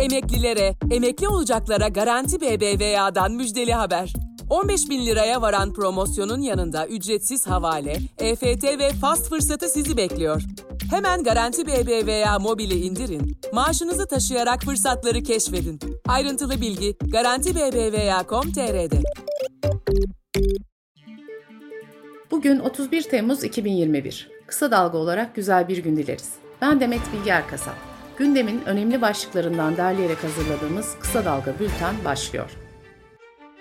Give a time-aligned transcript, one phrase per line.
[0.00, 4.12] Emeklilere, emekli olacaklara Garanti BBVA'dan müjdeli haber.
[4.50, 10.42] 15 bin liraya varan promosyonun yanında ücretsiz havale, EFT ve fast fırsatı sizi bekliyor.
[10.90, 15.80] Hemen Garanti BBVA mobili indirin, maaşınızı taşıyarak fırsatları keşfedin.
[16.08, 19.02] Ayrıntılı bilgi Garanti BBVA.com.tr'de.
[22.30, 24.30] Bugün 31 Temmuz 2021.
[24.46, 26.30] Kısa dalga olarak güzel bir gün dileriz.
[26.60, 27.89] Ben Demet Bilge Erkasap.
[28.20, 32.50] Gündemin önemli başlıklarından derleyerek hazırladığımız Kısa Dalga Bülten başlıyor.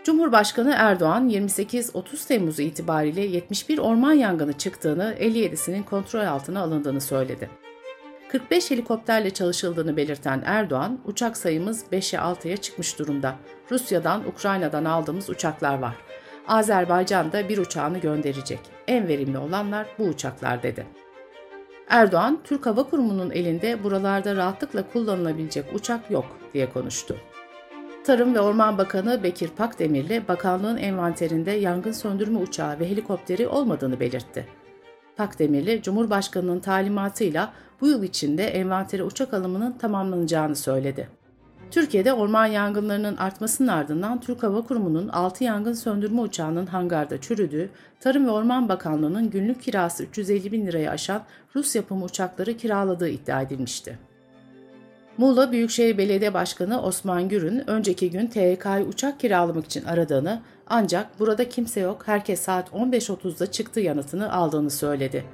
[0.03, 7.49] Cumhurbaşkanı Erdoğan 28-30 Temmuz itibariyle 71 orman yangını çıktığını, 57'sinin kontrol altına alındığını söyledi.
[8.31, 13.35] 45 helikopterle çalışıldığını belirten Erdoğan, uçak sayımız 5'e 6'ya çıkmış durumda.
[13.71, 15.95] Rusya'dan, Ukrayna'dan aldığımız uçaklar var.
[16.47, 18.59] Azerbaycan da bir uçağını gönderecek.
[18.87, 20.85] En verimli olanlar bu uçaklar dedi.
[21.89, 27.15] Erdoğan, Türk Hava Kurumu'nun elinde buralarda rahatlıkla kullanılabilecek uçak yok diye konuştu.
[28.03, 34.47] Tarım ve Orman Bakanı Bekir Pakdemirli, bakanlığın envanterinde yangın söndürme uçağı ve helikopteri olmadığını belirtti.
[35.17, 41.18] Pakdemirli, Cumhurbaşkanı'nın talimatıyla bu yıl içinde envantere uçak alımının tamamlanacağını söyledi.
[41.71, 48.25] Türkiye'de orman yangınlarının artmasının ardından Türk Hava Kurumu'nun 6 yangın söndürme uçağının hangarda çürüdüğü, Tarım
[48.25, 51.23] ve Orman Bakanlığı'nın günlük kirası 350 bin liraya aşan
[51.55, 53.99] Rus yapımı uçakları kiraladığı iddia edilmişti.
[55.17, 61.49] Muğla Büyükşehir Belediye Başkanı Osman Gür'ün önceki gün THK'yı uçak kiralamak için aradığını ancak burada
[61.49, 65.25] kimse yok herkes saat 15.30'da çıktı yanıtını aldığını söyledi.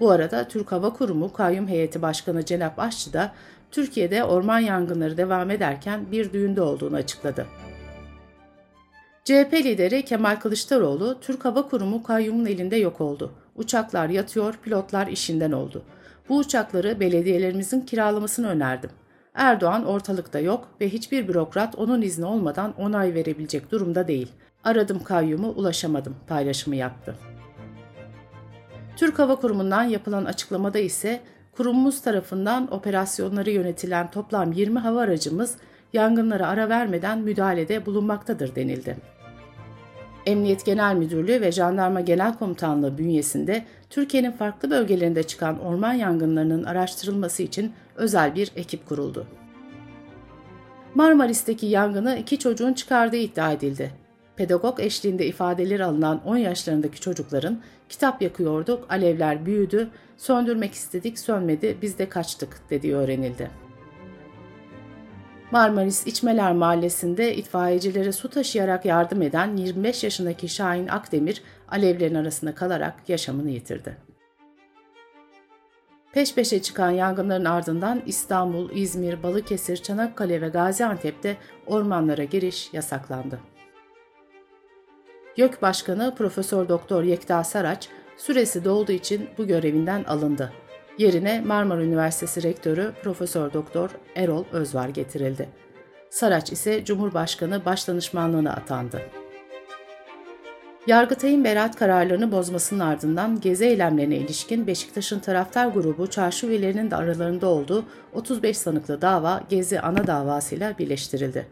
[0.00, 3.32] Bu arada Türk Hava Kurumu Kayyum Heyeti Başkanı Cenap Aşçı da
[3.72, 7.46] Türkiye'de orman yangınları devam ederken bir düğünde olduğunu açıkladı.
[9.24, 13.32] CHP lideri Kemal Kılıçdaroğlu, Türk Hava Kurumu kayyumun elinde yok oldu.
[13.56, 15.82] Uçaklar yatıyor, pilotlar işinden oldu.
[16.28, 18.90] Bu uçakları belediyelerimizin kiralamasını önerdim.
[19.34, 24.32] Erdoğan ortalıkta yok ve hiçbir bürokrat onun izni olmadan onay verebilecek durumda değil.
[24.64, 27.14] Aradım kayyumu ulaşamadım paylaşımı yaptı.
[28.96, 31.20] Türk Hava Kurumu'ndan yapılan açıklamada ise
[31.56, 35.56] kurumumuz tarafından operasyonları yönetilen toplam 20 hava aracımız
[35.92, 38.96] yangınlara ara vermeden müdahalede bulunmaktadır denildi.
[40.26, 47.42] Emniyet Genel Müdürlüğü ve Jandarma Genel Komutanlığı bünyesinde Türkiye'nin farklı bölgelerinde çıkan orman yangınlarının araştırılması
[47.42, 49.26] için özel bir ekip kuruldu.
[50.94, 54.01] Marmaris'teki yangını iki çocuğun çıkardığı iddia edildi.
[54.42, 61.98] Pedagog eşliğinde ifadeleri alınan 10 yaşlarındaki çocukların kitap yakıyorduk, alevler büyüdü, söndürmek istedik, sönmedi, biz
[61.98, 63.50] de kaçtık dediği öğrenildi.
[65.50, 72.94] Marmaris İçmeler Mahallesi'nde itfaiyecilere su taşıyarak yardım eden 25 yaşındaki Şahin Akdemir alevlerin arasında kalarak
[73.08, 73.96] yaşamını yitirdi.
[76.12, 81.36] Peş peşe çıkan yangınların ardından İstanbul, İzmir, Balıkesir, Çanakkale ve Gaziantep'te
[81.66, 83.51] ormanlara giriş yasaklandı.
[85.36, 90.52] YÖK Başkanı Profesör Doktor Yekta Saraç süresi dolduğu için bu görevinden alındı.
[90.98, 95.48] Yerine Marmara Üniversitesi Rektörü Profesör Doktor Erol Özvar getirildi.
[96.10, 99.02] Saraç ise Cumhurbaşkanı Başdanışmanlığına atandı.
[100.86, 107.46] Yargıtay'ın beraat kararlarını bozmasının ardından gezi eylemlerine ilişkin Beşiktaş'ın taraftar grubu çarşı üyelerinin de aralarında
[107.46, 111.46] olduğu 35 sanıklı dava Gezi ana davasıyla birleştirildi.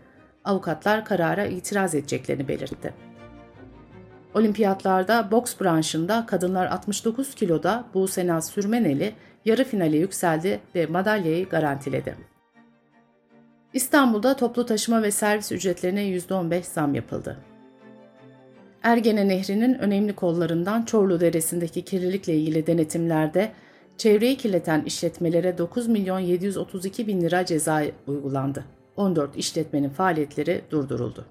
[0.45, 3.09] Avukatlar karara itiraz edeceklerini belirtti.
[4.35, 9.13] Olimpiyatlarda boks branşında kadınlar 69 kiloda Buse Naz Sürmeneli
[9.45, 12.17] yarı finale yükseldi ve madalyayı garantiledi.
[13.75, 17.37] İstanbul'da toplu taşıma ve servis ücretlerine %15 zam yapıldı.
[18.83, 23.53] Ergene Nehri'nin önemli kollarından Çorlu Deresi'ndeki kirlilikle ilgili denetimlerde
[23.99, 28.65] çevreyi kirleten işletmelere 9 milyon 732 bin lira ceza uygulandı.
[28.97, 31.27] 14 işletmenin faaliyetleri durduruldu.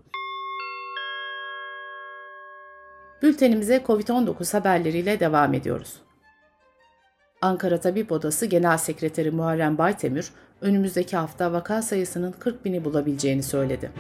[3.21, 5.93] Bültenimize COVID-19 haberleriyle devam ediyoruz.
[7.41, 10.29] Ankara Tabip Odası Genel Sekreteri Muharrem Baytemir,
[10.61, 13.91] önümüzdeki hafta vaka sayısının 40 bini bulabileceğini söyledi.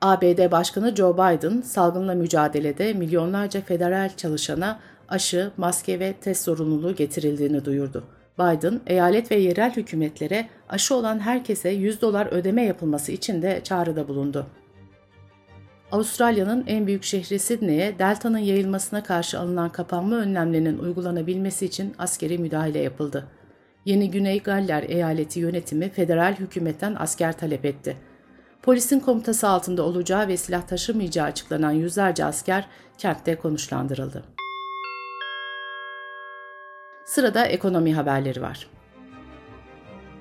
[0.00, 7.64] ABD Başkanı Joe Biden, salgınla mücadelede milyonlarca federal çalışana aşı, maske ve test zorunluluğu getirildiğini
[7.64, 8.04] duyurdu.
[8.38, 14.08] Biden, eyalet ve yerel hükümetlere aşı olan herkese 100 dolar ödeme yapılması için de çağrıda
[14.08, 14.46] bulundu.
[15.92, 22.78] Avustralya'nın en büyük şehri Sydney'e Delta'nın yayılmasına karşı alınan kapanma önlemlerinin uygulanabilmesi için askeri müdahale
[22.78, 23.26] yapıldı.
[23.84, 27.96] Yeni Güney Galler eyaleti yönetimi federal hükümetten asker talep etti.
[28.62, 32.66] Polisin komutası altında olacağı ve silah taşımayacağı açıklanan yüzlerce asker
[32.98, 34.24] kentte konuşlandırıldı.
[37.04, 38.66] Sırada ekonomi haberleri var.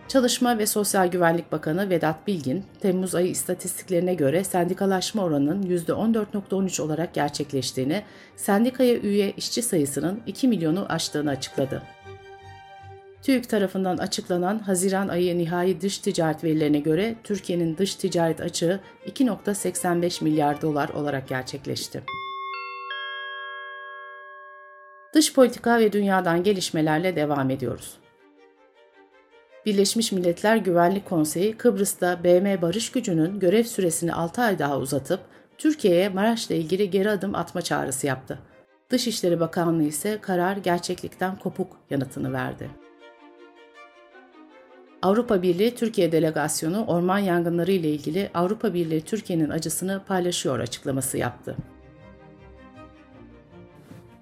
[0.09, 7.13] Çalışma ve Sosyal Güvenlik Bakanı Vedat Bilgin, Temmuz ayı istatistiklerine göre sendikalaşma oranının %14.13 olarak
[7.13, 8.03] gerçekleştiğini,
[8.35, 11.83] sendikaya üye işçi sayısının 2 milyonu aştığını açıkladı.
[13.21, 20.23] TÜİK tarafından açıklanan Haziran ayı nihai dış ticaret verilerine göre Türkiye'nin dış ticaret açığı 2.85
[20.23, 22.03] milyar dolar olarak gerçekleşti.
[25.13, 27.97] Dış politika ve dünyadan gelişmelerle devam ediyoruz.
[29.69, 35.19] Birleşmiş Milletler Güvenlik Konseyi Kıbrıs'ta BM barış gücünün görev süresini 6 ay daha uzatıp
[35.57, 38.39] Türkiye'ye Maraş'la ilgili geri adım atma çağrısı yaptı.
[38.89, 42.69] Dışişleri Bakanlığı ise karar gerçeklikten kopuk yanıtını verdi.
[45.01, 51.55] Avrupa Birliği Türkiye Delegasyonu orman yangınları ile ilgili Avrupa Birliği Türkiye'nin acısını paylaşıyor açıklaması yaptı.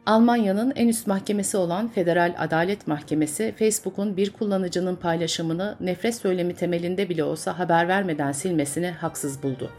[0.07, 7.09] Almanya'nın en üst mahkemesi olan Federal Adalet Mahkemesi, Facebook'un bir kullanıcının paylaşımını nefret söylemi temelinde
[7.09, 9.71] bile olsa haber vermeden silmesini haksız buldu.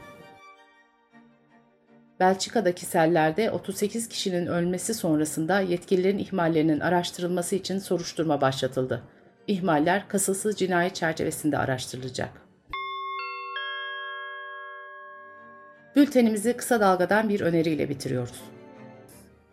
[2.20, 9.02] Belçika'daki sellerde 38 kişinin ölmesi sonrasında yetkililerin ihmallerinin araştırılması için soruşturma başlatıldı.
[9.46, 12.30] İhmaller kasılsız cinayet çerçevesinde araştırılacak.
[15.96, 18.42] Bültenimizi kısa dalgadan bir öneriyle bitiriyoruz.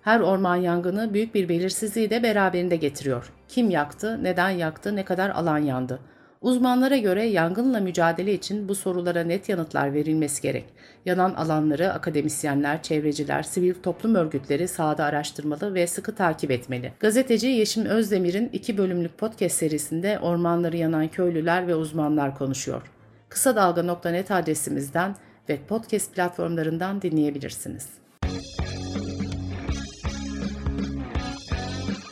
[0.05, 3.33] Her orman yangını büyük bir belirsizliği de beraberinde getiriyor.
[3.47, 5.99] Kim yaktı, neden yaktı, ne kadar alan yandı?
[6.41, 10.65] Uzmanlara göre yangınla mücadele için bu sorulara net yanıtlar verilmesi gerek.
[11.05, 16.93] Yanan alanları akademisyenler, çevreciler, sivil toplum örgütleri sahada araştırmalı ve sıkı takip etmeli.
[16.99, 22.81] Gazeteci Yeşim Özdemir'in iki bölümlük podcast serisinde ormanları yanan köylüler ve uzmanlar konuşuyor.
[23.29, 25.15] Kısa Dalga.net adresimizden
[25.49, 28.04] ve podcast platformlarından dinleyebilirsiniz.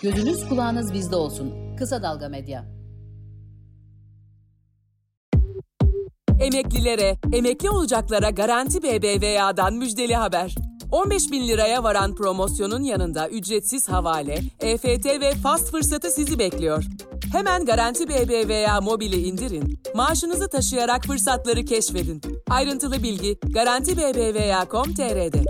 [0.04, 1.76] Gözünüz kulağınız bizde olsun.
[1.78, 2.66] Kısa Dalga Medya.
[6.40, 10.56] Emeklilere, emekli olacaklara Garanti BBVA'dan müjdeli haber.
[10.92, 16.86] 15 bin liraya varan promosyonun yanında ücretsiz havale, EFT ve fast fırsatı sizi bekliyor.
[17.32, 22.22] Hemen Garanti BBVA mobili indirin, maaşınızı taşıyarak fırsatları keşfedin.
[22.50, 25.44] Ayrıntılı bilgi Garanti BBVA.com.tr'de.